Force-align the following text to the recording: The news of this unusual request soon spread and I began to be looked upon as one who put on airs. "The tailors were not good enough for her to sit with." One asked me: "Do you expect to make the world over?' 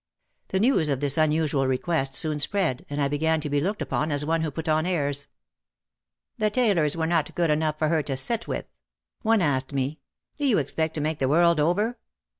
The 0.47 0.59
news 0.59 0.89
of 0.89 0.99
this 0.99 1.15
unusual 1.15 1.67
request 1.67 2.15
soon 2.15 2.39
spread 2.39 2.87
and 2.89 2.99
I 2.99 3.07
began 3.07 3.39
to 3.41 3.51
be 3.51 3.61
looked 3.61 3.83
upon 3.83 4.11
as 4.11 4.25
one 4.25 4.41
who 4.41 4.49
put 4.49 4.67
on 4.67 4.87
airs. 4.87 5.27
"The 6.39 6.49
tailors 6.49 6.97
were 6.97 7.05
not 7.05 7.35
good 7.35 7.51
enough 7.51 7.77
for 7.77 7.89
her 7.89 8.01
to 8.01 8.17
sit 8.17 8.47
with." 8.47 8.65
One 9.21 9.43
asked 9.43 9.73
me: 9.73 9.99
"Do 10.39 10.47
you 10.47 10.57
expect 10.57 10.95
to 10.95 11.01
make 11.01 11.19
the 11.19 11.29
world 11.29 11.59
over?' 11.59 11.99